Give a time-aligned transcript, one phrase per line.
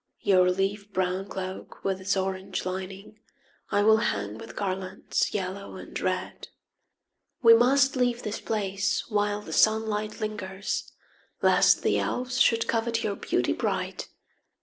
[0.21, 3.19] Your leaf brown cloak with its orange lining
[3.69, 6.47] I will hang with garlands yellow and red.
[7.43, 10.91] We must leave this place while the sunlight lingers
[11.43, 14.07] Lest the elves should covet your beauty bright.